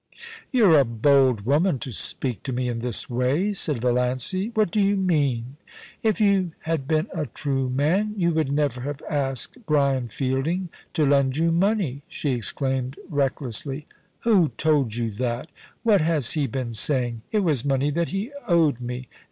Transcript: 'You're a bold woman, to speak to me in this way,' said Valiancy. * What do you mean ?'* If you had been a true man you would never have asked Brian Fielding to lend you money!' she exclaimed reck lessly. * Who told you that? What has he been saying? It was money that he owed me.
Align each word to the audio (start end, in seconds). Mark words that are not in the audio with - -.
'You're 0.51 0.79
a 0.79 0.83
bold 0.83 1.41
woman, 1.41 1.77
to 1.77 1.91
speak 1.91 2.41
to 2.45 2.51
me 2.51 2.67
in 2.69 2.79
this 2.79 3.07
way,' 3.07 3.53
said 3.53 3.81
Valiancy. 3.81 4.49
* 4.49 4.53
What 4.55 4.71
do 4.71 4.81
you 4.81 4.97
mean 4.97 5.57
?'* 5.89 6.01
If 6.01 6.19
you 6.19 6.53
had 6.61 6.87
been 6.87 7.05
a 7.13 7.27
true 7.27 7.69
man 7.69 8.15
you 8.17 8.31
would 8.31 8.51
never 8.51 8.81
have 8.81 9.03
asked 9.07 9.63
Brian 9.67 10.07
Fielding 10.07 10.69
to 10.95 11.05
lend 11.05 11.37
you 11.37 11.51
money!' 11.51 12.01
she 12.07 12.31
exclaimed 12.31 12.97
reck 13.11 13.35
lessly. 13.35 13.83
* 14.03 14.19
Who 14.21 14.49
told 14.57 14.95
you 14.95 15.11
that? 15.11 15.51
What 15.83 16.01
has 16.01 16.31
he 16.31 16.47
been 16.47 16.73
saying? 16.73 17.21
It 17.31 17.41
was 17.43 17.63
money 17.63 17.91
that 17.91 18.09
he 18.09 18.31
owed 18.47 18.79
me. 18.81 19.07